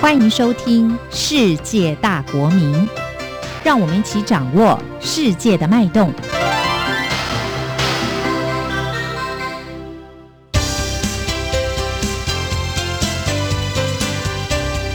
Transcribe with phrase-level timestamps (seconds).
[0.00, 2.74] 欢迎收听《世界大国民》，
[3.62, 6.10] 让我们一起掌握世界的脉动。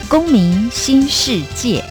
[0.09, 1.83] 公民新世界。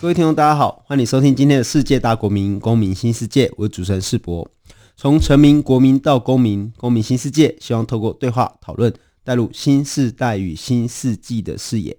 [0.00, 3.52] 各位听众，大家好，欢迎收听今天的世界大国民公民新世界。
[3.58, 4.55] 我主持人世博。
[4.98, 8.90] 从臣民、国民到公民，公民新世界，希望透过对话讨论，
[9.22, 11.94] 带入新世代与新世纪的视野。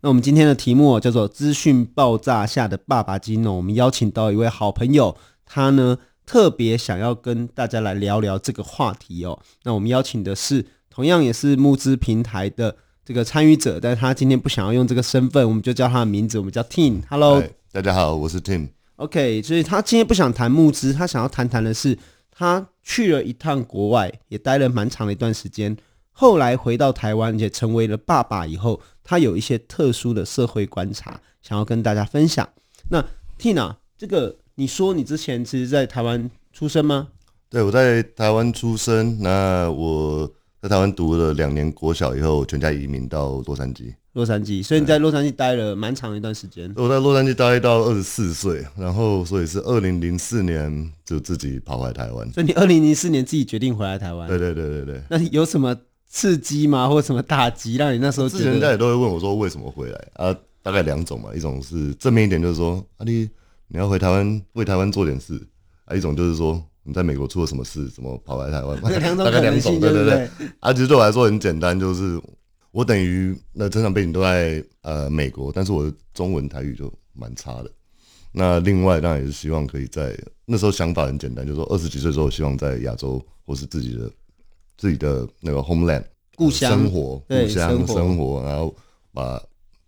[0.00, 9.38] 那我们今天的题目叫做“资讯爆炸下的爸爸经”呢，我们邀请到一位好朋友，他呢特别想要跟大家来聊聊这个话题哦。
[9.64, 12.76] 那我们邀请的是同样也是募资平台的。
[13.04, 17.00] 这个参与者，但是他今天不想要用这个身份，我们就叫他的名字，我们叫 Tim。
[17.08, 18.68] Hello，大家好，我是 Tim。
[18.96, 21.98] OK，所以他今天不想谈募资，他想要谈谈的是
[22.38, 25.76] 他去了一趟国外，也待了蛮长的一段时间，
[26.12, 32.48] 后来回到台湾，也成为了爸爸以后，他有一些特殊的社会观察，想要跟大家分享。
[32.90, 33.04] 那
[33.36, 37.08] Tina，这个你说你之前其实在台湾出生吗？
[37.50, 40.32] 对，我在台湾出生，那我。
[40.60, 43.94] 在台湾读了两年国小以后，全家移民到洛杉矶。
[44.18, 46.68] 洛杉矶，所以你在洛杉矶待了蛮长一段时间。
[46.74, 52.28] 我在洛杉矶待到二十四岁，然后所以是二零零四年就自己跑回来台湾。
[52.32, 54.26] 所以你二零零四年自己决定回来台湾？
[54.26, 55.00] 对对对对对。
[55.08, 55.72] 那有什么
[56.08, 56.88] 刺激吗？
[56.88, 58.28] 或者什么打击让你那时候？
[58.28, 60.34] 之前人家也都会问我说为什么回来啊？
[60.64, 63.30] 大概两种嘛，一种是正面一点，就是说啊你
[63.68, 65.40] 你要回台湾为台湾做点事
[65.84, 66.60] 啊；一种就是说。
[66.84, 67.86] 你在美国出了什么事？
[67.90, 68.80] 怎么跑来台湾？
[68.80, 68.88] 大
[69.30, 70.30] 概两种，对对对。
[70.58, 72.18] 啊，其实对我来说很简单，就是
[72.70, 77.70] 我等于那成长背景都在呃美国，但是我的中文台语就蛮差的。
[78.30, 84.10] 那另外当然也是希望可以在那时候想法很简单，就是说二十几岁的时候希望在亚洲或是自己的
[84.76, 86.04] 自己的那个 homeland
[86.36, 88.74] 故乡生活，故乡生活，然后
[89.12, 89.42] 把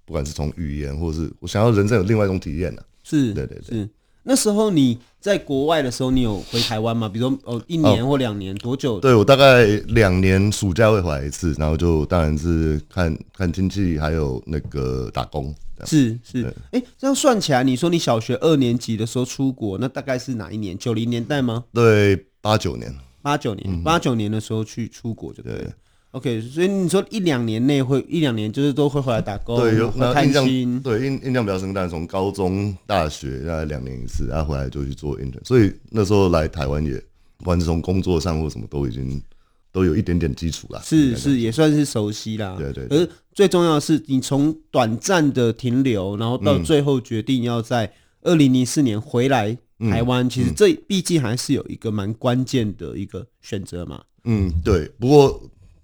[0.04, 2.86] 不管是从语言或是我想要人生有另外一种体验呢、啊。
[3.02, 3.88] 是，对对对。
[4.22, 7.08] 那时候你在国外的时候，你有回台湾吗？
[7.08, 9.00] 比如说哦，一年或两年，多久？
[9.00, 15.54] 对，我大概两年暑假会回来一次，然后就当然是看看亲戚，还有那个打工。
[15.86, 20.76] 是是，哎、欸，这样算起来，你说你小学二年级的时候出国，那大概是哪一年？
[20.76, 21.64] 九零年代吗？
[21.72, 22.94] 对，八九年。
[23.22, 25.70] 八九年，八九年的时候去出国就对了。
[26.12, 37.00] OK，所以你说一两年内会一两年就是都会回来打工，对，有印象，心对印印象比较深，但是从高中、大学大概两年一次，然后回来就去做 intern，所以那时候来台湾也，
[37.38, 39.22] 不管是从工作上或什么都已经
[39.70, 42.56] 都有一点点基础啦，是是也算是熟悉啦。
[42.58, 47.92] 对，对对，而最重要的是，你从短暂的停留，然后到最后决定要在
[48.22, 54.02] 二零零四年回来台湾，嗯、其实这毕竟还是有一个蛮关键的一个选择嘛。
[54.24, 55.40] 嗯，对，不过。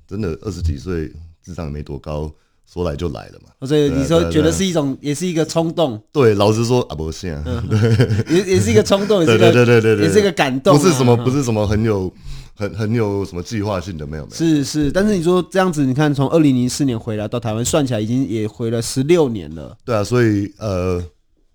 [0.07, 1.13] 真的二十几岁，
[1.43, 2.33] 智商也没多高，
[2.65, 3.67] 说来就来了嘛。
[3.67, 6.01] 所以你说觉得是一种，也是一个冲动。
[6.13, 7.45] 对，老实说啊，不是啊，
[8.31, 10.79] 也也是一个冲动，也是一个对对对对，也是一个感动。
[10.79, 12.13] 不是什么，不是什么很有
[12.55, 14.37] 很很有什么计划性的，没有没有。
[14.37, 19.77] 是是，但是你说这样子，你看从二零零四年回来到台湾，算起来已经也回了十六年了。
[19.85, 21.03] 对啊，所以呃，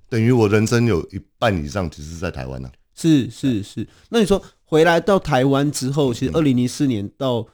[0.09, 2.69] 等于我人生有一半以上其实是在台湾呢。
[2.95, 7.47] 是是是，那你说回来到台湾之后，其实二零零四年到。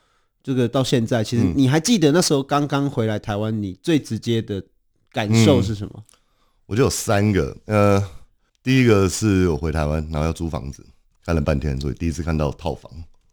[0.47, 4.63] 这个到现在，其实你还记得那时候刚刚回来台湾，你最直接的
[5.11, 5.91] 感受是什么？
[5.97, 6.03] 嗯，
[6.67, 8.01] 我就有三个，呃，
[8.63, 10.85] 第一个是我回台湾，然后要租房子，
[11.25, 12.89] 看了半天，所以第一次看到套房，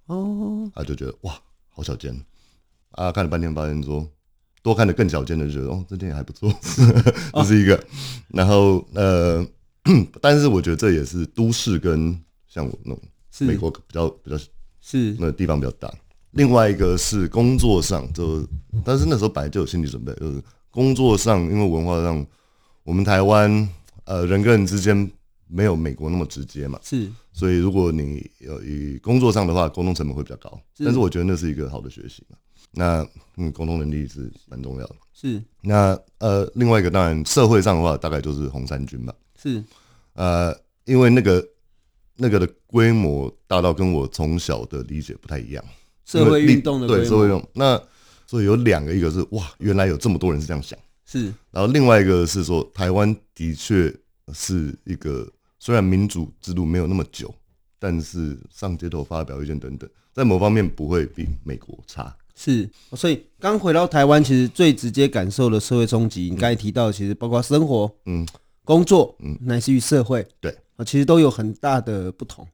[0.06, 1.38] 哦，他就觉得哇，
[1.68, 2.12] 好小间，
[2.90, 4.04] 啊，看了半天发现说，
[4.60, 6.52] 多看的更小间的，就觉得哦，这间也还不错，
[7.32, 7.80] 这是一个。
[8.30, 9.46] 然后呃，
[10.20, 13.00] 但是我觉得这也是都市跟像我那种
[13.46, 14.36] 美国比较比较
[14.80, 15.12] 是。
[15.12, 15.88] 那个地方比较大。
[16.34, 18.46] 另外一个是工作上，就
[18.84, 22.26] 但是那时候本来就有心理准备，就是工作上，因为文化上，
[22.82, 23.68] 我们台湾
[24.04, 25.10] 呃人跟人之间
[25.46, 32.36] 没有美国那么直接嘛，是，所以如果你有以工作上的话，沟通成本会比较高，但是我觉得那是一个好的学习嘛。
[32.76, 33.06] 那
[33.36, 34.96] 嗯，沟通能力是蛮重要的。
[35.12, 39.14] 是，那呃另外一个当然社会上的话，大概就是红衫军吧。
[39.40, 39.62] 是，
[40.14, 40.52] 呃，
[40.84, 41.46] 因为那个
[42.16, 45.64] 那个的规模大到跟我从小的理解不太一样。
[46.04, 47.80] 社会运动的对社会运动，那
[48.26, 53.94] 所以有两个，一个是哇，原来有这么多人是这样想，是，然后另外一个是说，台湾的确
[54.32, 57.32] 是一个虽然民主制度没有那么久，
[57.78, 62.14] 但是上街头发表意见等等，在某方面不会比美国差。
[62.36, 68.26] 是，所以刚回到台湾，其实最直接感受的社会冲击，你刚才提到，其实包括生活、嗯，
[68.64, 72.44] 工作，嗯，乃至于社会，对，啊，其实都有很大的不同。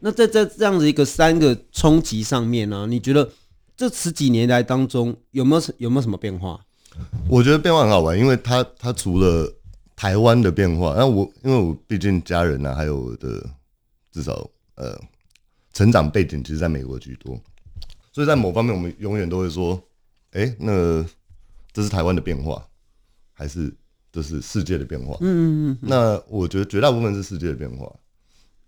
[0.00, 3.30] 那在在这样子一个三个冲击上面呢、啊，你觉得
[3.76, 6.60] 这十几年来当中有没有有没有什么变化？
[7.28, 9.50] 我觉得变化很好玩，因为它它除了
[9.94, 13.48] 台湾的变化，那我因为我毕竟家人啊，还有我的
[14.10, 14.98] 至少呃
[15.72, 17.40] 成长背景其实在美国居多，
[18.12, 19.80] 所以在某方面我们永远都会说，
[20.32, 21.04] 哎、欸，那
[21.72, 22.66] 这是台湾的变化，
[23.32, 23.72] 还是
[24.10, 25.16] 这是世界的变化？
[25.20, 25.78] 嗯嗯嗯。
[25.82, 27.90] 那我觉得绝大部分是世界的变化。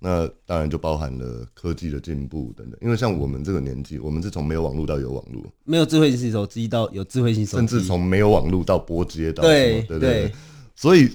[0.04, 10.32] 那当然就包含了科技的进步等等，因为像我们这个年纪，我们是从没有网络到有网络，没有智慧型手机到有智慧型手机，甚至从没有网络到拨接到对对对。
[10.74, 11.08] 所以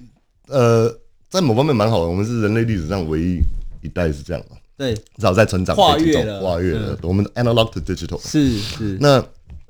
[0.47, 0.89] 呃，
[1.27, 3.41] 在某方面蛮好的，我们是人类历史上唯一
[3.81, 8.97] 一代是这样的，对，至少在成长跨越了，跨越了，我们 analog to digital 是是。
[9.01, 9.21] 那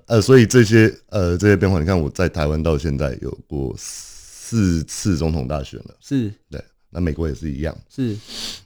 [0.05, 6.31] 呃，所以这些呃这些变化，你看我在台湾到现在有过四次总统大选了，是。
[6.51, 6.63] 对。
[6.97, 8.17] 那美国也是一样，是。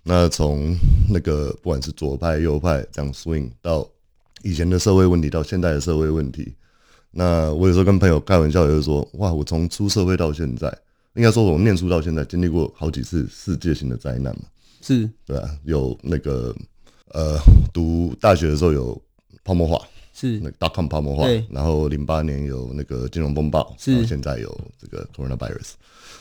[0.04, 0.74] 那从
[1.10, 3.86] 那个不管是左派右派这样 swing 到
[4.42, 6.54] 以前的社会问题到现在的社会问题，
[7.12, 10.74] 那我有时候跟朋友开玩笑，就是说，哇，我从出社会到现在，
[11.16, 14.44] 应该说我念书到现在，经历过好几次世界性的灾难嘛，
[14.82, 15.10] 是。
[15.26, 16.56] 对啊，有那个
[17.10, 17.38] 呃，
[17.74, 19.02] 读大学的时候有
[19.44, 20.40] 泡沫化，是。
[20.40, 25.72] 那 dot com 泡沫化，然后零八年有那个金融风暴，是，现在有这个 coronavirus，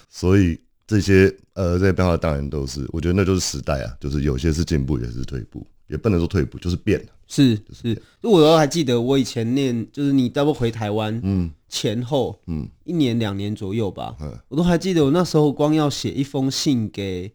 [0.09, 0.59] 所以。
[0.91, 6.99] 这些呃，这些变化当然都是，我觉得那就是时代啊，就是有些是进步，也是退步，也不能说退步，就是变。
[6.99, 7.07] 了。
[7.29, 7.57] 是。
[7.73, 17.33] 是，就我都还记得，我以前念，就是你待会回台湾，嗯，前后，嗯，一年两年左右吧，嗯，我都还记得，我那时候光要写一封信给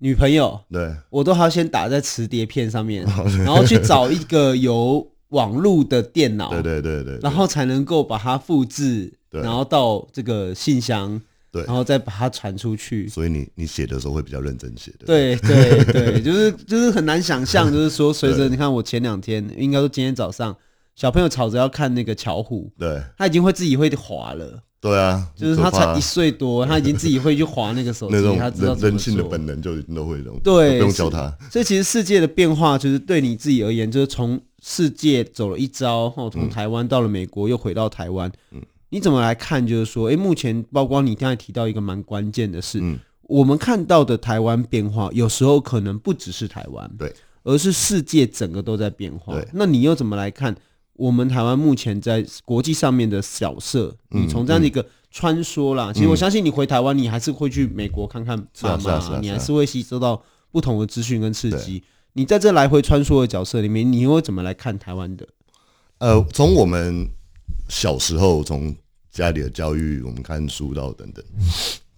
[0.00, 3.06] 女朋友，对，我都还要先打在磁碟片上面，
[3.42, 11.18] 然后去找一个有网路的电脑， 对对对对，然后才能够把它复制，然后到这个信箱。
[11.52, 13.06] 对，然后再把它传出去。
[13.06, 15.04] 所以你你写的时候会比较认真写的。
[15.06, 20.56] 对对对，就是就是很难想象， 就是说随着你看我前两天，应该说今天早上，
[20.96, 24.62] 小朋友吵着要看那个巧虎，对，他已经会自己会滑了。
[24.80, 31.32] 对啊，就是他才一岁多， 他已经自己会去滑那个手机，他知道人性的本能就都会这对，不用教他。
[31.52, 38.60] 所以其实世界的变化，就是对你自己而言，就是从世界走了一遭，后从台湾到了美国，又回到台湾，嗯。
[38.92, 39.66] 你怎么来看？
[39.66, 47.10] 就是说，哎，目前包括你刚才提到一个蛮关键的事，嗯，我们看到的台湾变化，有时候可能不只是台湾，对，
[47.42, 49.32] 而是世界整个都在变化。
[49.32, 50.54] 对，那你又怎么来看
[50.92, 53.96] 我们台湾目前在国际上面的角色？
[54.10, 61.82] 你从这样的一个穿梭啦，其实我相信你回台湾，你还是会去美国看看妈妈，你还是会吸收到不同的资讯跟刺激。
[62.12, 65.26] 你在这来回穿梭的角色里面，你又怎么来看台湾的？
[65.96, 67.08] 呃，从我们
[67.70, 68.74] 小时候从
[69.12, 71.22] 家里的教育，我们看书到等等，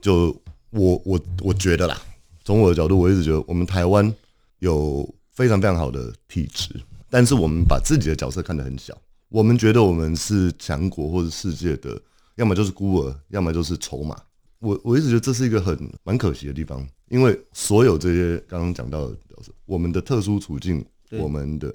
[0.01, 0.37] 就
[0.71, 1.97] 我我我觉得啦，
[2.45, 4.13] 从我的角度，我一直觉得我们台湾
[4.59, 6.75] 有非常非常好的体质，
[7.09, 8.93] 但是我们把自己的角色看得很小，
[9.29, 11.97] 我们觉得我们是强国或者世界的，
[12.35, 14.21] 要么就是孤儿，要么就是筹码。
[14.59, 21.73] 我我一直觉得这是一个很蛮可惜的地方，因为所有这些刚刚讲到的角色，我们的特殊处境，我们的，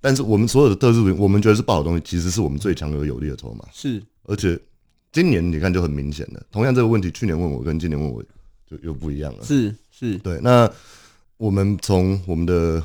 [0.00, 4.58] 但是我们所有的特殊处境，我们觉得是不好的东西，其实是我们最强而有力的筹码，是，而且。
[5.12, 8.22] 今年你看就很明显了，同样这个问题，去年问我跟今年问我
[8.64, 9.44] 就又不一样了。
[9.44, 10.38] 是是，对。
[10.40, 10.72] 那
[11.36, 12.80] 我们从我们的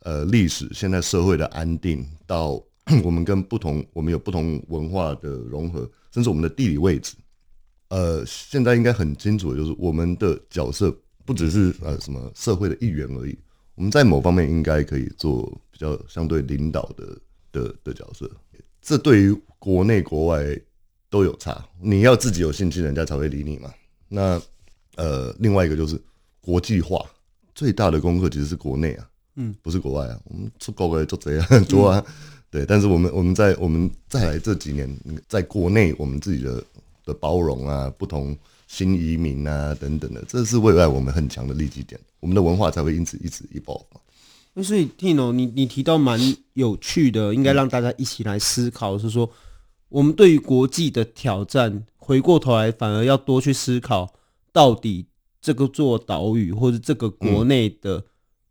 [0.00, 2.62] 呃历史，现在社会的安定，到
[3.02, 7.14] 我们跟不同，我们有不同文化的融合，甚至我们的地理位置，
[7.88, 13.38] 呃，现在应该很清楚的就是我们的角色不只是呃什么社会的一员而已，
[13.74, 17.18] 我们在某方面应该可以做比较相对领导的
[17.52, 18.30] 的的角色。
[18.82, 20.60] 这对于国内国外。
[21.10, 23.68] 都有差，你要自己有兴趣，人家才会理你嘛。
[24.08, 24.40] 那
[24.94, 26.00] 呃，另外一个就是
[26.40, 27.04] 国际化
[27.54, 30.18] 最大的功课其实是国内啊，嗯，不是国外啊。
[30.24, 32.04] 我们出国的做这样很多啊，
[32.48, 32.64] 对。
[32.64, 34.88] 但是我们我们在我们再来这几年，
[35.28, 36.62] 在国内我们自己的
[37.04, 38.36] 的包容啊，不同
[38.68, 44.62] 新移民啊等等的，这是未来我们很强的利基点，我们的文化才会因此一直一爆嘛。
[44.62, 46.20] 所以 Tino，你你提到蛮
[46.52, 49.28] 有趣的，应该让大家一起来思考，是说。
[49.90, 54.14] 我们对于国际的挑战，回过头来反而要多去思考，
[54.52, 55.06] 到底
[55.40, 58.02] 这个座岛屿或者这个国内的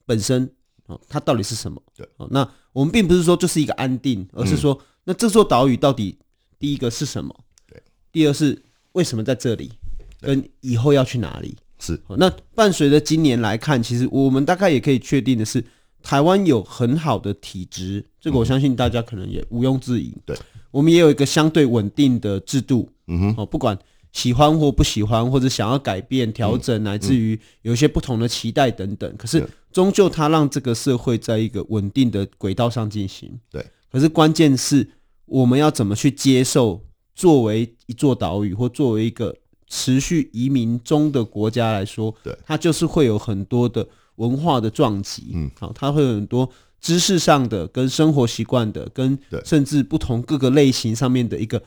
[0.05, 0.51] 本身
[0.85, 1.81] 哦，它到底是什么？
[1.95, 6.17] 对，哦那我们并不是说就是一个安定，而是说，那这座岛屿到底
[6.59, 7.33] 第一个是什么？
[7.67, 7.81] 对，
[8.11, 9.71] 第二是为什么在这里，
[10.19, 11.55] 跟以后要去哪里？
[11.79, 11.99] 是。
[12.17, 15.63] 那伴随着今年来看，其实我们大概也可以确定的是，
[16.03, 20.13] 台湾有很好的体质，这个我相信大家可能也毋庸置疑。
[20.25, 20.37] 对。
[20.71, 23.77] 我们也有一个相对稳定的制度，嗯哼，哦，不管
[24.11, 29.15] 喜欢或不喜欢，或者想要改变、调整，乃至于有一些不同的期待等等。
[29.17, 33.39] 可是，终究它让这个社会在一个稳定的轨道上进行。
[33.51, 33.65] 对。
[33.91, 34.87] 可是关键是，
[35.25, 36.83] 我们要怎么去接受，
[37.15, 39.35] 作为一座岛屿，或作为一个
[39.67, 45.31] 持续移民中的国家来说，对，它就是会有很多的文化的撞击。
[45.33, 46.47] 嗯，好，它会有很多
[46.79, 51.61] 知识上的、跟生活习惯的、跟甚至不同各个类型上面的一个。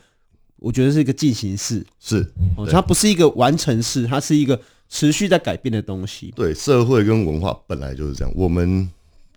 [0.57, 6.31] 我觉得是一个进行式，是哦，它不是一个完成式，它是一个持续在改变的东西。
[6.37, 8.33] 对，社会跟文化本来就是这样。
[8.33, 8.89] 我们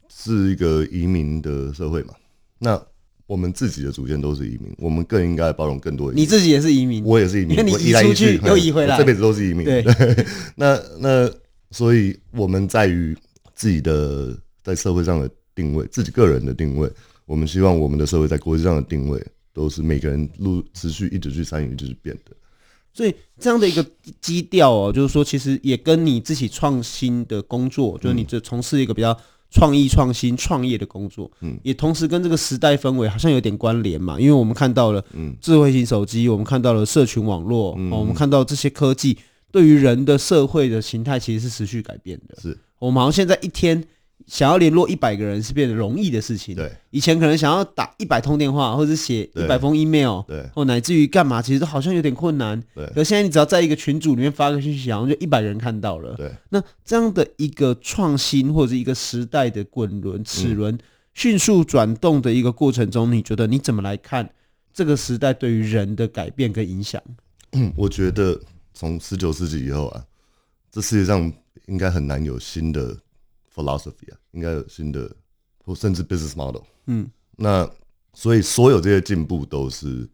[0.09, 2.14] 是一个移民的社会嘛，
[2.61, 2.80] 那
[3.26, 6.23] 我们自己的祖先都是移民，我们更应该包容更多移民。
[6.23, 9.64] 你自己也是移民，我也是移民，你移出去 又移回来，这辈子都是移民。
[9.64, 11.28] 对，对 那那
[11.73, 13.16] 所以我们在于
[13.52, 16.89] 自己的在社会上的定位，自己个人的定位，
[17.25, 19.21] 我们希望我们的社会在国际上的定位。
[19.57, 22.37] 都是每个人路持续一直去参与，一直去变的，
[22.93, 23.83] 所以这样的一个
[24.21, 29.19] 基调哦，就是说，其实也跟你自己创新的工作，就是你这从事一个比较
[29.51, 39.17] 创意、创新、创业的工作，嗯，也同时跟这个时代氛围好像有点关联嘛，因为我们看到了，嗯，智慧型手机，我们看到了社群网络，嗯，我们看到这些科技
[39.51, 42.59] 对于人的社会的形态其实是持续改变的，是。
[42.79, 43.83] 我们好像现在一天。
[44.26, 46.54] 想要联络一百个人是变得容易的事情。
[46.56, 52.61] 对，以前可能想要打一百通电话，或者写一百封 email，对，或乃至于干嘛，其实都好像有点困难。
[52.75, 56.14] 对，可现在你只要在一个群组里面发个信息，然后就一百人看到了。
[56.16, 60.76] 对，那这样的一个创新或者一个时代的滚轮齿轮
[61.14, 64.28] 迅速转动的一个过程中，你觉得你怎么来看
[64.75, 67.00] 这个时代对于人的改变跟影响？
[67.52, 68.40] 嗯，我觉得
[68.75, 70.04] 从十九世纪以后啊，
[70.73, 71.33] 这世界上
[71.66, 72.97] 应该很难有新的。
[73.57, 75.11] Philosophy 啊，应该有新的，
[75.65, 76.63] 或甚至 business model。
[76.87, 77.69] 嗯，那
[78.13, 80.09] 所以所有这些进步都是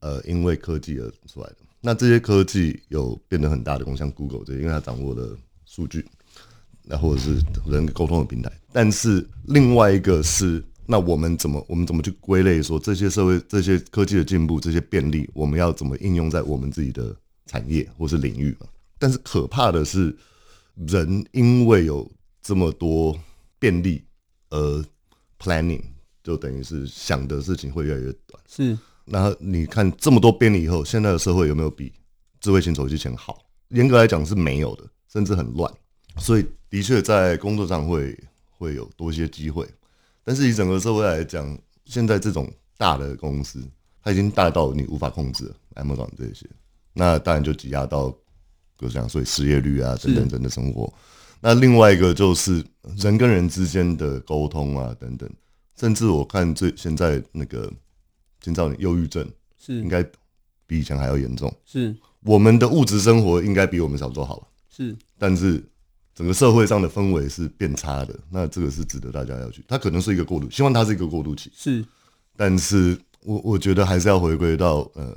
[0.00, 1.56] 呃因为科技而出来的。
[1.80, 6.04] 那这些科技有变得很大的功，像 Google 这些，因为它掌握了数据，
[6.82, 8.52] 那或者是人沟通的平台。
[8.72, 17.16] 但是另外一个是，那我们怎么我们怎么去归类说这些社会这些科技的进步这些便利，我们要怎么应用在我们自己的
[17.46, 18.66] 产业或是领域嘛？
[18.98, 20.14] 但是可怕的是，
[20.74, 22.06] 人因为有
[22.42, 23.18] 这么多
[23.58, 24.04] 便利，
[24.48, 24.84] 呃
[25.38, 25.82] ，planning
[26.22, 28.42] 就等于是想的事情会越来越短。
[28.48, 31.92] 是，那你看这么多便利以后，现在的社会有没有比
[32.40, 33.42] 智慧型手机前好？
[33.68, 35.72] 严格来讲是没有的，甚至很乱。
[36.16, 38.18] 所以的确在工作上会
[38.50, 39.68] 会有多一些机会，
[40.24, 43.62] 但是以整个社会来讲，现在这种大的公司，
[44.02, 46.46] 它已经大到你无法控制了，Amazon 这些，
[46.92, 50.92] 那当然就挤压到，比如讲所以失业率啊等等等的生活。
[51.40, 52.64] 那另外一个就是
[52.96, 55.28] 人跟人之间的沟通啊，等等，
[55.76, 57.72] 甚至我看最现在那个
[58.40, 59.26] 青少年忧郁症
[59.58, 60.02] 是应该
[60.66, 61.52] 比以前还要严重。
[61.64, 64.46] 是我们的物质生活应该比我们小时候好了。
[64.68, 65.62] 是，但是
[66.14, 68.14] 整个社会上的氛围是变差的。
[68.30, 71.50] 那这个是值得大家要去，它可能是一个过渡，希望它是一个过渡期。
[71.54, 71.84] 是，
[72.36, 75.16] 但是我我觉得还是要回归到呃，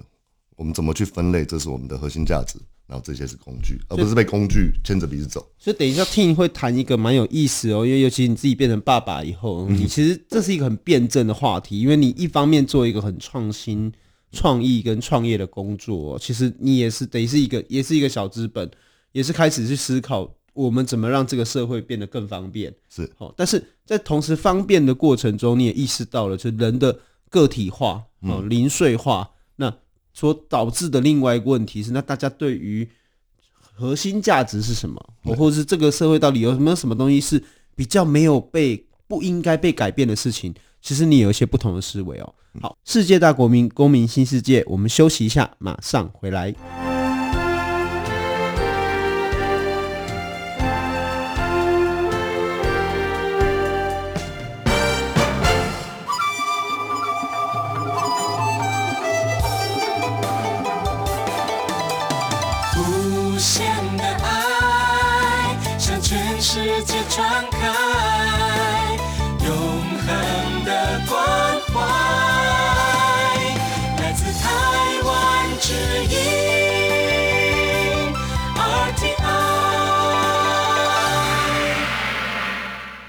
[0.56, 2.60] 我们怎么去分类，这是我们的核心价值。
[2.86, 5.44] 然后这些是工具，而不是被工具牵着鼻子走。
[5.58, 13.92] 所以等一下，Tim 会谈一个蛮有意思哦，因为尤其你自己变成爸爸以后，你其实这是一个很辩证的话题，因为你一方面做一个很创新、
[14.34, 18.70] 创意跟创业的工作，其实你也是等于是一个，也是一个小资本，
[19.14, 22.72] 也是开始去思考我们怎么让这个社会变得更方便。
[22.94, 29.33] 是，好，但是在同时方便的过程中，你也意识到了，就是人的个体化、哦零碎化，那。
[30.14, 32.88] 所导致的另外一个问题是，那大家对于
[33.76, 37.44] 核心价值是什么，或者是这个社会到底有什么什么东西是
[37.76, 40.54] 比较没有被不应该被改变的事情？
[40.82, 42.36] 其实你有一些不同的思维哦。
[42.62, 46.93] 好，世界大国民公民新世界，我们休息一下，马上回来。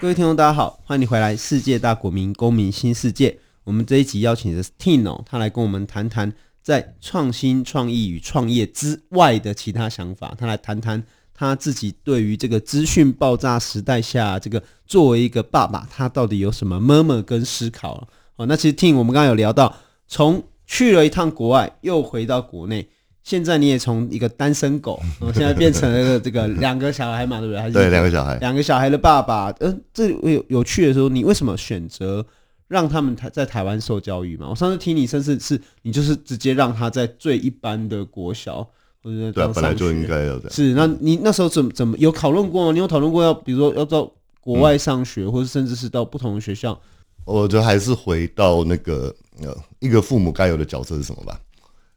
[0.05, 3.31] 各位听众，大家好，欢迎你回来《世界大国民公民新世界》。
[3.65, 6.31] 我们这一集邀请的是 Tim，他来跟我们谈谈
[6.61, 10.35] 在创新创意与创业之外的其他想法。
[10.37, 18.07] 他来谈谈他自己对于这个资讯爆炸时代下，这个作为一个爸爸，他到底有什么 murmur 跟思考？
[18.37, 19.75] 哦，那其实 Tim，我们刚刚有聊到，
[20.07, 22.91] 从去了一趟国外，又回到国内，
[23.25, 27.61] 现在你也从一个单身狗，嗯， 现在变成了这个两个小孩嘛，对不对？
[27.61, 29.51] 还是对两个小孩，两个小孩的爸爸。
[29.61, 32.25] 嗯、呃，这有有趣的时候，你为什么选择
[32.69, 34.49] 让他们台在台湾受教育嘛？
[34.51, 38.69] 我上次听你，甚至是你就是直接让他在最一般的国小。
[39.03, 40.51] 对啊，本来就应该要这样。
[40.51, 42.73] 是，那你那时候怎么怎么有讨论过吗？
[42.73, 46.79] 你有讨论过要，比如说要到国外上学，嗯、或者甚至是到不同的学校？
[47.25, 51.41] 我觉得还是回到那个呃，一个父母该有的角色是什么吧。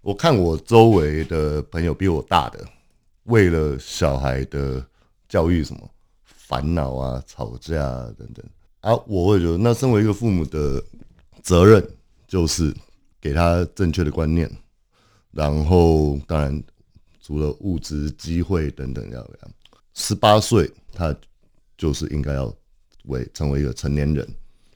[0.07, 2.65] 我看我周围的朋友比我大的，
[3.23, 4.81] 为了小孩的
[5.27, 5.91] 教育什么
[6.23, 8.45] 烦恼啊、吵架啊等等
[8.79, 10.81] 啊，我会觉得那身为一个父母的
[11.43, 11.85] 责任
[12.25, 12.73] 就是
[13.19, 14.49] 给他正确的观念，
[15.31, 16.63] 然后当然。
[17.21, 19.29] 除了物质机会等等要，
[19.93, 21.13] 十八岁他
[21.77, 22.55] 就是应该要
[23.03, 24.25] 为成为一个成年人，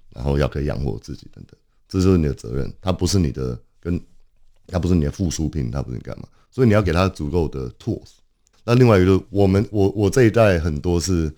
[0.10, 1.58] 然后要可以养活自己等等，
[1.88, 2.70] 这就是你的责任。
[2.82, 3.98] 他不是你的跟，
[4.72, 6.28] 他不是你的附属品，他不是你干嘛？
[6.50, 8.10] 所以你要给他足够的 tools。
[8.64, 11.32] 那另外一个就是我们我我这一代很多是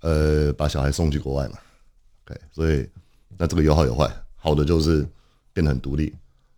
[0.00, 1.58] 呃把小孩送去国外嘛
[2.24, 2.88] ，OK，所以
[3.36, 5.06] 那这个有好有坏，好的就是
[5.52, 6.14] 变得很独立。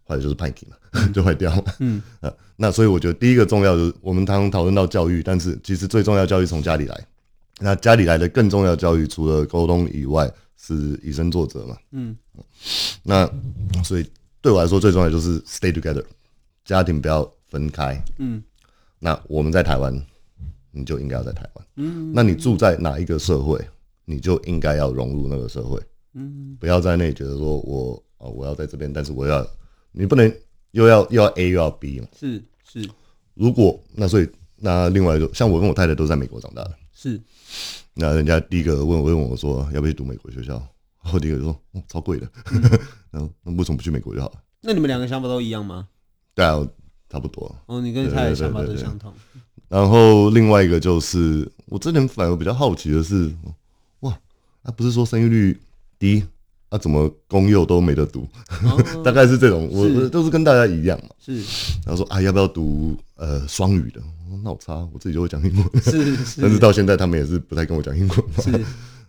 [0.06, 1.64] 坏的就是叛逆嘛， 就坏掉了。
[1.78, 2.02] 嗯，
[2.56, 7.06] 那所以我觉得第一个重要就是我们常常讨论到教育，但是其实最重要教育从家里来。
[7.58, 11.78] 那家里来的更重要教育，除了沟通以外，是以身作则嘛。
[11.92, 12.14] 嗯，
[13.02, 13.26] 那
[13.82, 14.06] 所以
[14.44, 16.04] 对我来说最重要就是 stay together，
[16.66, 17.98] 家庭不要分开。
[18.18, 18.42] 嗯，
[18.98, 19.90] 那我们在台湾，
[20.70, 21.66] 你就应该要在台湾。
[21.76, 23.58] 嗯，那你住在哪一个社会，
[24.04, 25.80] 你就应该要融入那个社会。
[26.12, 29.46] 嗯，不要在那里觉得说我啊，我要在这边，但是我要。
[29.92, 30.30] 你不能
[30.72, 32.08] 又要又要 A 又要 B 嘛？
[32.14, 32.86] 是是。
[33.32, 37.18] 如果那所以那另外一个像我跟我太太都在美国长大的，是。
[37.94, 40.62] 那人家第一个问我问我说要不要去读美国学校，
[41.12, 42.28] 我第一个就说哦超贵的，
[43.10, 44.34] 然后那为什么不去美国就好了？
[44.62, 45.86] 那你们两个想法都一样吗？
[46.34, 46.66] 对啊，
[47.08, 47.54] 差不多。
[47.66, 49.12] 哦，你跟你太太想法都相同。
[49.68, 53.32] 然后另外一个就是我之前反而比较好奇的是，
[54.00, 54.16] 哇，
[54.62, 55.60] 那不是说生育率
[55.98, 56.24] 低？
[56.70, 58.26] 那、啊、怎么公幼都没得读？
[58.64, 61.10] 哦、 大概是这种，我是都是跟大家一样嘛。
[61.20, 61.36] 是，
[61.86, 64.02] 然后说啊，要不要读呃双语的？
[64.42, 65.82] 那我差，我自己就会讲英文。
[65.82, 66.40] 是 是。
[66.42, 68.42] 但是到现在他们也是不太跟我讲英文嘛。
[68.42, 68.64] 是。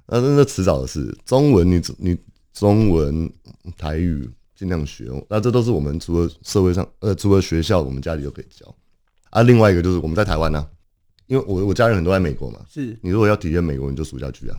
[0.08, 1.16] 那那迟早的事。
[1.26, 2.18] 中文你你
[2.54, 3.32] 中文
[3.78, 5.10] 台语尽量学。
[5.30, 8.74] 那这都是我们除了社会上呃除了学校，我们家里就可以教。
[9.30, 10.68] 啊，另外一个就是我们在台湾呢、啊，
[11.28, 12.60] 因为我我家人很多在美国嘛。
[12.70, 12.98] 是。
[13.02, 14.58] 你如果要体验美国，你就暑假去啊。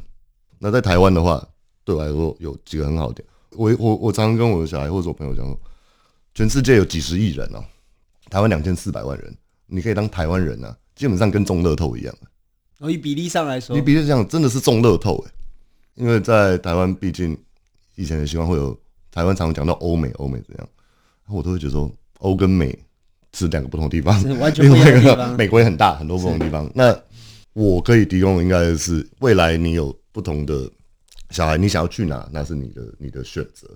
[0.59, 1.47] 那在台湾的话。
[1.87, 5.57] 对我来说有几个很好的点，我我我常常跟我的小孩或者我朋友讲说，
[6.35, 7.65] 全世界有几十亿人哦，
[8.29, 9.33] 台湾两千四百万人，
[9.69, 12.13] 你可以当台湾人啊，基本上跟中乐透一样。
[12.79, 15.33] 哦，以比例上来说，你比例上真的是中乐透哎，
[15.95, 17.37] 因为在台湾，毕竟
[17.95, 18.79] 以前的习惯会有
[19.11, 20.69] 台湾常常讲到欧美，欧美怎样，
[21.29, 22.79] 我都会觉得说欧跟美
[23.33, 25.37] 是两个不同的地方， 完全不一样的地方。
[25.37, 26.71] 美国也很大，很多不同的地方。
[26.75, 26.97] 那
[27.53, 30.71] 我可以提供的应该是未来你有不同的。
[31.31, 33.69] 小孩，你想要去哪，那是你的你的选择。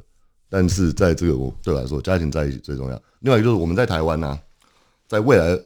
[0.49, 3.03] 但是在这个我对我来说，家庭在一起最重要。
[3.19, 4.39] 另外一个就是我们在台湾呢、啊，
[5.09, 5.59] 在未来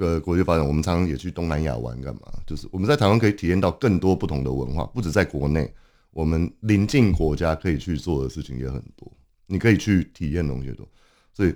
[0.00, 2.22] 个国际发展，我们常常也去东南亚玩干嘛？
[2.46, 5.72] 就是我们在台湾可以体验到更多不同的文化，不止在国内，
[6.10, 9.12] 我们邻近国家可以去做的事情也很多。
[9.46, 10.88] 你可以去体验东西多，
[11.34, 11.54] 所以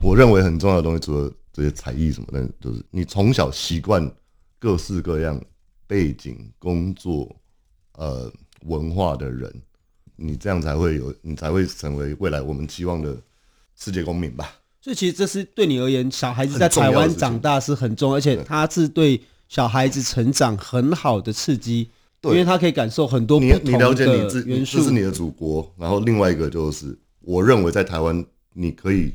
[0.00, 4.10] 我认为很重要的东西，除了这些才艺什么的，就是你从小习惯
[4.58, 5.38] 各式各样
[5.86, 7.36] 背景、工作，
[7.94, 8.32] 呃。
[8.66, 9.50] 文化的人，
[10.16, 13.16] 你这样才会有，你才会成为未来我们期望的
[13.74, 14.52] 世界公民吧。
[14.80, 21.90] 所以其实这是对你而言，小孩子在台湾长大是很重要，而且它是对小孩子成长很好的刺激，
[22.20, 23.72] 对因为他可以感受很多不同的元素。
[23.72, 24.44] 你了解你自，
[24.76, 25.70] 这是你的祖国。
[25.78, 29.14] 然后另外一个就是，我认为在台湾你可以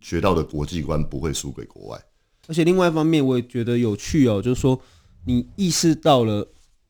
[0.00, 1.98] 学到的国际观不会输给国外。
[2.46, 4.80] 而且另外一方面，我也觉得有趣哦，就是说
[5.24, 6.46] 你意识到了。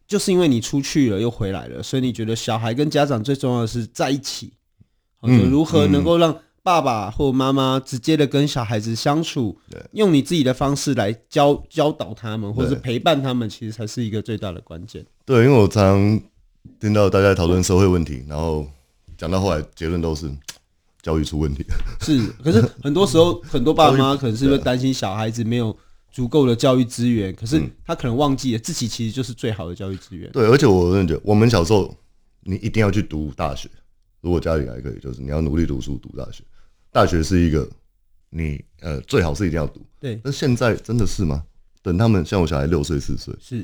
[0.08, 4.52] 就是因为你出去了又回来了，所以你觉得小孩跟家长最重要的是在一起，
[5.22, 6.32] 嗯，如何能够让
[6.66, 15.06] 爸爸或妈妈直接的跟小孩子相处，对用你自己的方式来教教导他们，或者是陪伴他们，其实才是一个最大的关键。
[15.24, 16.20] 对，因为我常常
[16.80, 18.66] 听到大家讨论社会问题，然后
[19.16, 20.28] 讲到后来结论都是
[21.00, 21.64] 教育出问题。
[22.02, 25.76] 是，可是很多时候 很多爸爸妈妈可能是会担心小孩子没有。
[26.12, 30.30] 足够的教育资源，可是他可能忘记了自己其实就是最好的教育资源。
[30.32, 31.94] 对，而且我真的觉得，我们小时候
[32.40, 33.68] 你一定要去读大学，
[34.22, 36.42] 如果家里还可以，就是你要努力读书读大学。
[36.96, 37.68] 大学是一个
[38.30, 39.84] 你呃最好是一定要读。
[40.00, 41.44] 对，那现在真的是吗？
[41.82, 43.58] 等他们像我小孩六岁四岁，是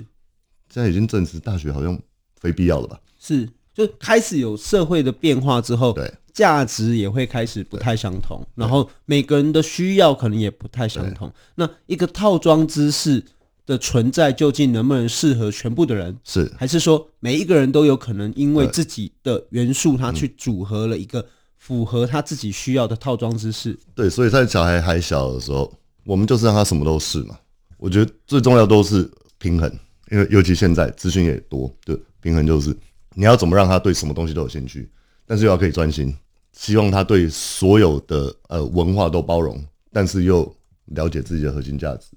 [0.68, 1.98] 现在已经证实大学好像
[2.38, 3.00] 非必要了吧？
[3.18, 11.32] 是，就开始有社会的变化之后，对，价值也会开始不太相同，然后每个人的需要可能也不太相同。
[11.54, 13.24] 那一个套装知识
[13.64, 16.14] 的存在，究竟能不能适合全部的人？
[16.22, 21.26] 是还是说每一个人都有可能因为自己的元素，他去组合了一个
[21.62, 23.78] 符合他自己需要的套装知识？
[23.94, 25.72] 对，所以在小孩还小的时候，
[26.04, 27.38] 我们就是让他什么都试嘛。
[27.76, 29.72] 我觉得最重要都是平衡，
[30.10, 32.76] 因为尤其现在资讯也多，对，平衡就是
[33.14, 34.90] 你要怎么让他对什么东西都有兴趣，
[35.24, 36.12] 但是又要可以专心。
[36.52, 40.52] 希望他对所有的呃文化都包容，但是又
[40.86, 42.08] 了解自己的核心价值，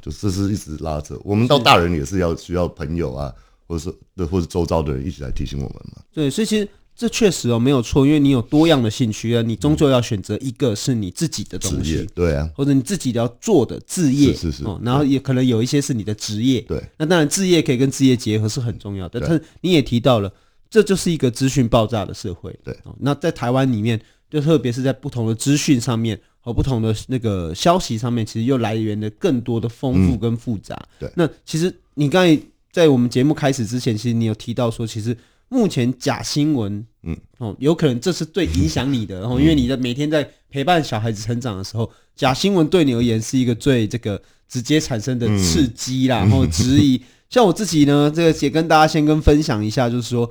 [0.00, 1.20] 就这是一直拉扯。
[1.22, 3.30] 我们到大人也是要需要朋友啊，
[3.68, 6.02] 或者是对，或者周遭的人一起来提醒我们嘛。
[6.12, 20.32] 对，所以其实这确实哦没有错，因为你有多样的兴趣啊，你终究要选择一个是你自己的东西，对啊，或者你自己要做的置业，是是是，哦，然后也可能有一些是你的职业，对，那当然置业可以跟志业结合是很重要的，但是你也提到了。
[20.68, 22.54] 这就是一个资讯爆炸的社会。
[22.64, 30.74] 对，那在台湾里面，就特别是在不同的资讯上面和不同的那个消息上面，其实又来源的更多的丰富跟复杂。
[30.74, 32.38] 嗯、对，那其实你刚才
[32.72, 35.16] 在我们节目开始之前，其实你有提到说，其实
[35.48, 47.00] 目前假新闻，嗯，哦，有可能这是最影响你的，然后因为你的每天在陪伴小孩子成长的时候，假新闻对你而言是一个最这个直接产生的刺激啦，然后质疑。
[47.30, 50.30] 像我自己呢，这个也跟大家先跟分享一下，就是说。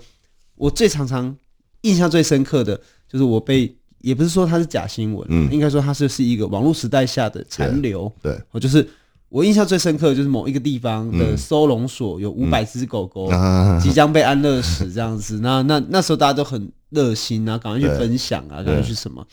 [0.58, 1.36] 我最常常
[1.82, 8.88] 印象最深刻的就是我被，也不是说它是假新闻，嗯，应该说它是是一个网络时代下的残留，对，我就是
[9.36, 13.30] 我印象最深刻的就是某一个地方的收容所有五百只狗狗
[13.82, 19.28] 即将被安乐死这样子，那那那时候大家都很热心啊，赶快去分享啊，赶快去什么，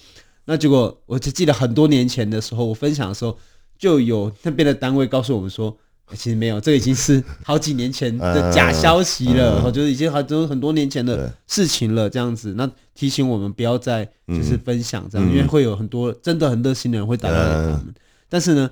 [0.47, 3.38] 那结果我就记得很多年前的时候，我分享的时候
[3.79, 5.77] 就有那边的单位告诉我们说。
[6.15, 12.11] 其实没有，这已经是好几年前的假消息了，我觉得已经很多很多年前的事情了。
[12.11, 17.95] 这样子，那提醒我们不要再就是分享这样，因为会有很多真的很热心的人会打电话给他们。
[18.29, 18.71] 但是呢，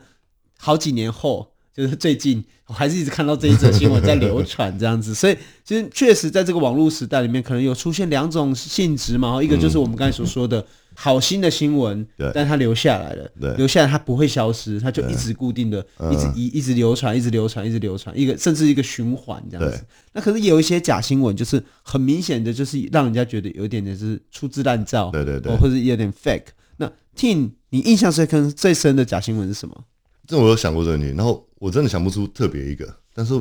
[0.61, 5.12] 好几年后，就是最近，我还是一直看到这一则新闻在流传这样子。
[5.16, 9.42] 所以，其实确实在这个网络时代里面，可能有出现两种性质嘛。
[9.42, 10.64] 一个就是我们刚才所说的。
[10.92, 15.79] 好心的新闻，对，但它留下来了，对，留下来它不会消失，它就一直固定的，
[16.11, 19.83] 一直一一直流传，一直流传，一直流传，一个甚至一个循环这样子。
[20.12, 26.49] 那可是有一些假新闻，就是很明显的，就是让人家觉得有点点是粗制滥造，对对对，或者有点 fake。
[26.79, 29.85] 那 Tim，你印象最深最深的假新闻是什么？
[30.31, 33.35] 这我有想过这个问题，然后我真的想不出特别一个，但是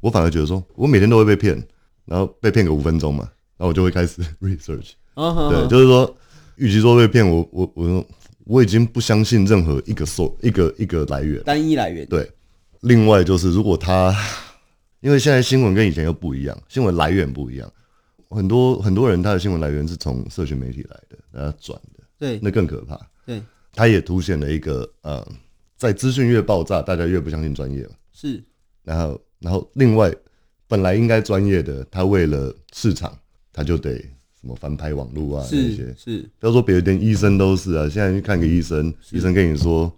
[0.00, 1.60] 我反而觉得说，我每天都会被骗，
[2.04, 3.24] 然后被骗个五分钟嘛，
[3.56, 6.16] 然后我就会开始 research，对，就是说。
[6.58, 8.06] 与其说被骗，我我我
[8.46, 12.06] 我已经不相信任何一个说一个一个来源，单一来源。
[12.06, 12.32] 对，
[12.80, 14.16] 另外就是如果他，
[15.00, 17.70] 因为现在新闻跟以前又不一样，新闻来源不一样，
[18.30, 22.98] 很多很多人他的新闻来源是从社群媒体来的，然后转的，对，那更可怕。
[23.26, 23.42] 对，
[23.74, 25.22] 他也凸显了一个呃，
[25.76, 27.88] 在资讯越爆炸，大家越不相信专业。
[28.12, 28.42] 是，
[28.82, 30.12] 然后然后另外
[30.66, 33.16] 本来应该专业的，他为了市场，
[33.52, 34.04] 他就得。
[34.38, 35.44] 什么翻拍网络啊？
[35.44, 37.88] 是那些是，不要说别的，连医生都是啊。
[37.88, 39.90] 现在去看个医生，医生跟你说，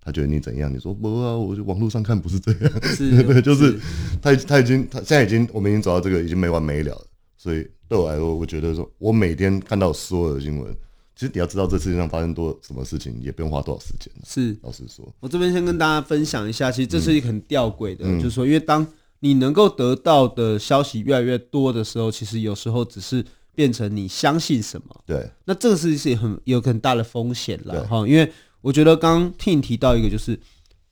[0.00, 0.72] 他觉得你怎样？
[0.72, 2.84] 你说不啊，我就网络上看不是这样。
[2.94, 3.76] 是， 对，就是
[4.20, 7.06] 他他已经他现在已经我们已经走到这个已经没完没了了。
[7.38, 10.76] 所以对我来说，我觉得说我每天看到所有的新闻，
[11.16, 14.12] 其实你要知道这世界上发生多什么事情，也不用花多少时间。
[14.24, 18.86] 是，老实说，我这边先跟大家分享一下，其实这是一个很吊诡的，嗯、就是说，因为当
[19.18, 23.24] 你能够得到的消息越来越多的时候，其实有时候只是。
[23.56, 25.02] 变成你相信什么？
[25.06, 28.06] 对，那这个是是很有很大的风险了哈。
[28.06, 30.38] 因为我觉得刚刚听你提到一个，就是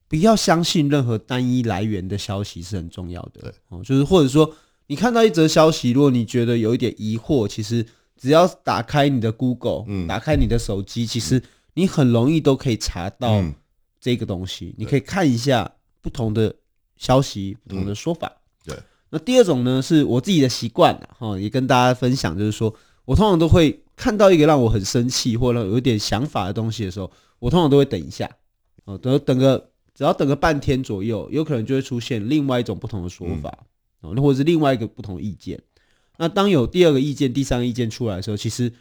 [0.09, 3.43] 不要相信任何单一来源的消息是很重要的。
[3.43, 4.51] 对，哦，就是或者说
[4.87, 7.85] 你看到一则消息，如果你觉得有一点疑惑，其实
[8.20, 11.42] 只要打开你的 Google，嗯，打开你的手机，其实
[11.74, 13.42] 你很容易都可以查到
[14.00, 14.74] 这个东西。
[14.79, 16.55] 你可以看一下不同的
[16.96, 18.33] 消息，不同的说法。
[18.64, 18.77] 对
[19.11, 22.74] 那第二种呢，是我自己的习惯哈，也跟大家分享，就是说
[23.05, 28.29] 我通常都会看到一个让我很生气或者有一点想法的东西的时候，我通常都会等一下，
[28.85, 33.57] 哦，等等个，只要等个半天左右，有可能就会出现另外一种不同的说法，
[34.00, 35.61] 哦，那或者是另外一个不同的意见。
[36.16, 38.72] 那当有第二个意见、第三个意见出来的时候，其实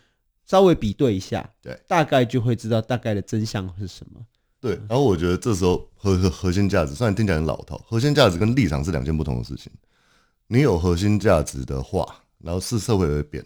[0.46, 4.20] 稍微比对一下，对，大概就会知道大概的真相是什么。
[4.60, 9.72] 对，然后我觉得这时候核核核心价值，虽然听起来很老套，核心价值跟立场是两件不同的事情。
[10.48, 12.06] 你有核心价值的话，
[12.40, 13.44] 然后是社会会变，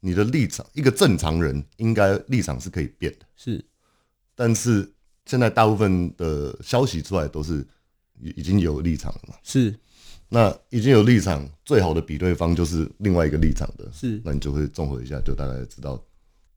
[0.00, 3.26] 你的立场，一个正常人应该立场是可以变的。
[3.36, 3.64] 是，
[4.34, 4.90] 但是
[5.26, 7.66] 现在大部分的消息出来都是
[8.20, 9.34] 已已经有立场了嘛？
[9.42, 9.72] 是，
[10.28, 13.88] 那已经有立场，最好的比对方就是另外一个立场的。
[13.92, 16.02] 是，那你就会综合一下，就大概知道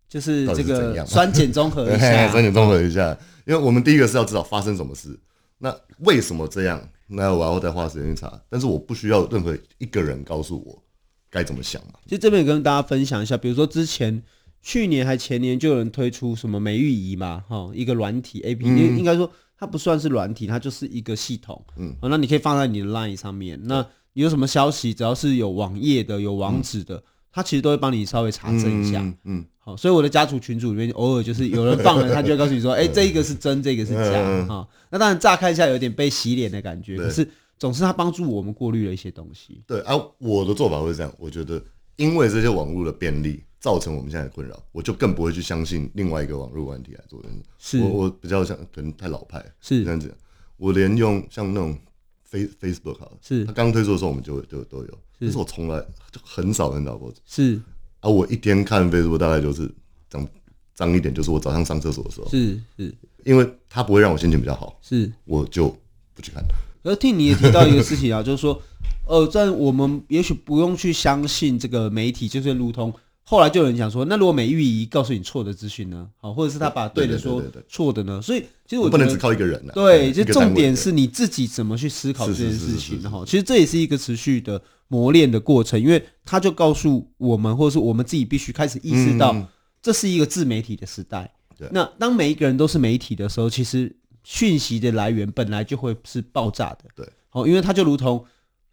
[0.08, 3.18] 就是这个酸碱综合一下， 酸碱综合一下。
[3.46, 5.20] 因为我们第一个是要知道发生什么事，
[5.58, 6.82] 那为什么这样？
[7.08, 8.40] 那我要再花时间去查。
[8.50, 10.84] 但是我不需要任何一个人告诉我
[11.30, 11.94] 该怎么想嘛。
[12.06, 14.22] 其实这边也跟大家分享一下，比如说之前
[14.62, 21.62] 去年还前年就有人推出什么美玉仪嘛，哈，一个软体 A P P，应该说它不算是软体，它就是一个系统。
[21.78, 23.60] 嗯，那你可以放在你的 Line 上面。
[23.64, 29.02] 那你有什么消息，只要是有网页的、有网址的，它其实都会帮你稍微查证一下。
[29.26, 29.46] 嗯。
[29.60, 34.14] 好所以我的家族群组里面偶尔就是有人放了，他就会告诉你说：“哎、欸，这一个是真，这个是假。”
[34.48, 39.62] 哈，那当然乍看一下有点被洗脸的感觉，可是总是它帮助我们过滤了一些东西。
[39.68, 41.62] 对啊，我的做法会是这样，我觉得
[42.00, 47.22] 因为这些网络的便利造成我们现在的困扰，我就更不会去相信另外一个网络问题来做。
[47.58, 50.16] 是，我我比较像可能太老派，是这样子。
[50.56, 51.78] 我连用像那种
[52.24, 55.78] Face Facebook 好了，是它刚推出的时候我们就就都有，但是我从来
[56.10, 57.14] 就很少很少过。
[57.26, 57.60] 是。
[58.00, 59.70] 啊，我一天看 Facebook 大概就是
[60.10, 60.26] 脏
[60.74, 65.68] 脏一点，就是我早上上厕所的时候，是是，因为它不会让我心情比较好，是，我就
[66.14, 66.42] 不去看。
[66.84, 68.62] 而听你也提到一个事情啊， 就是说，
[69.10, 72.94] 呃，在我们也许不用去相信这个媒体，就是如同
[73.24, 76.08] 后来就有人讲说，那如果美玉仪告诉你错的资讯呢？
[76.18, 78.22] 好，或者是他把对的说错的呢？
[78.22, 83.24] 所以其实我不能只靠一个人，对，就重点是你自己怎么去思考这件事情哈。
[83.26, 84.62] 其实这也是一个持续的。
[84.92, 89.36] 磨练的过程，因为他就告诉我们，或者是我们自己必须开始意识到，
[89.84, 91.32] 这是一个自媒体的时代。
[91.60, 96.86] 嗯、那当每一个人都是媒体的时候，其实讯息的来源本来就会是爆炸的。
[96.96, 98.26] 对，好，因为它就如同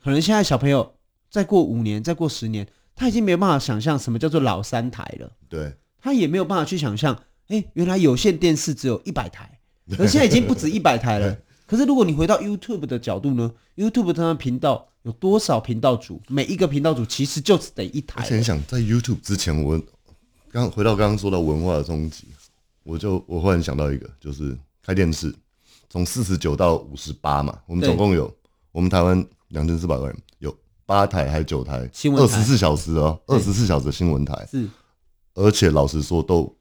[0.06, 0.94] 可能现在小朋友
[1.28, 2.64] 再过五年、再过十年，
[2.94, 5.28] 他已经没有办法想象什么叫做老三台了。
[5.48, 7.12] 对，他也没有办法去想象，
[7.48, 9.58] 哎、欸，原来有线电视只有一百台，
[9.98, 11.36] 而现在已经不止一百台了。
[11.66, 14.88] 可是如果你回到 YouTube 的角度呢？YouTube 它的频道。
[15.02, 16.20] 有多少频道主？
[16.28, 18.22] 每一个频道主其实就只得一台。
[18.22, 19.80] 而且你想，在 YouTube 之前，我
[20.50, 22.26] 刚回到刚刚说到文化的冲击，
[22.82, 25.32] 我就我忽然想到一个，就是开电视，
[25.88, 28.32] 从四十九到五十八嘛，我们总共有
[28.72, 31.88] 我们台湾两千四百万人，有八台还是九台。
[31.92, 34.46] 新闻，二十四小时哦，二十四小时的新闻台。
[34.50, 34.68] 是，
[35.34, 36.54] 而且老实说都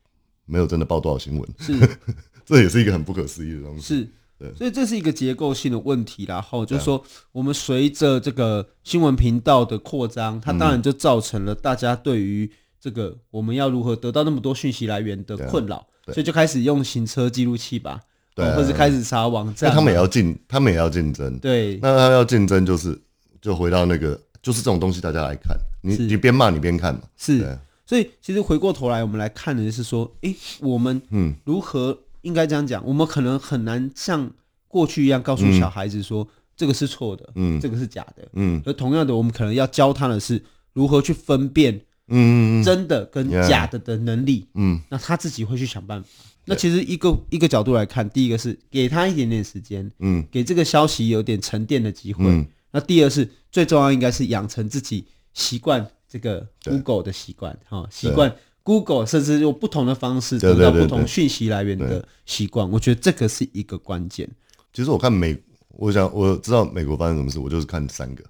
[0.46, 1.98] 没有真的报多少新闻，是，
[2.46, 3.82] 这也是一个很不可思议的东西。
[3.82, 4.08] 是。
[4.38, 18.02] 对，所以这是一个结构性的问题，然后就是说，我们随着这个新闻频道的扩张，它当然就造成了大家对于这个我们要如何得到那么多讯息来源的困扰，所以就开始用行车记录器吧，
[18.36, 19.72] 对，或是开始查网站。
[19.72, 21.40] 他们也要竞，他们也要竞争。
[21.40, 22.96] 对，那他要竞争，就是
[23.42, 27.02] 就回到那个，就是这种东西，大家来看，你你边骂你边看嘛。
[27.18, 31.98] 是，所以其实回过头来，我们来看的就是说，诶，我们嗯如何。
[32.26, 34.28] 应该这样讲，我们可能很难像
[34.68, 38.60] 过去一样告诉小孩子说这个是错的，嗯，这个是假的，嗯。
[38.66, 40.44] 而同样的，我们可能要教他的是
[40.74, 44.80] 如何去分辨，嗯，真的跟假的的能力，嗯。
[44.90, 46.10] 那他自己会去想办法。
[46.46, 52.48] 那其实一个一个角度来看，第一个是给他一点点时间，嗯，给这个消息有点沉淀的机会。
[52.72, 58.36] 那第二是最重要，应该是养成自己习惯这个 Google 的习惯，哈，习惯。
[58.62, 64.28] Google 甚至用不同的方式得到不同讯息来源的习惯，我觉得这个是一个关键。
[64.74, 65.38] 其实我看美，
[65.70, 68.24] 我想我知道美国发生什么事，我就是看三个，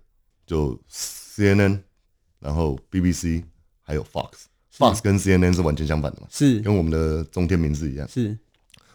[0.46, 1.80] 就 CNN，
[2.42, 3.44] 然后 BBC，
[3.86, 4.30] 还有 Fox。
[4.78, 6.28] Fox 跟 CNN 是完全相反的嘛？
[6.30, 8.06] 是跟我们的中天名字一样。
[8.10, 8.38] 是，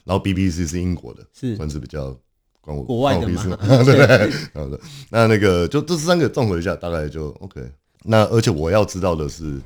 [0.04, 2.14] 然后 BBC 是英国的，是算是比较
[2.60, 3.56] 关我国外的嘛？
[3.84, 4.30] 对对。
[4.52, 7.62] 好的，那那个就这三个综合一下，大概就 OK。
[8.02, 9.58] 那而且我要知道的是。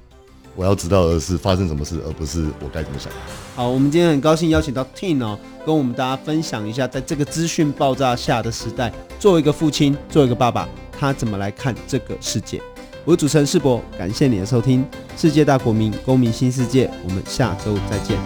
[0.56, 3.12] 我要知道的是发生什么事，而不是我该怎么想。
[3.56, 12.62] 好，我们今天很高兴邀请到 Tin 哦，跟我们大家分享一下，在这个资讯爆炸下的时代，作为一个父亲，作为一个爸爸，他怎么来看这个世界。
[13.06, 14.82] 我是主持人世博，感谢你的收听，
[15.14, 18.18] 《世界大国民公民新世界》，我们下周再见。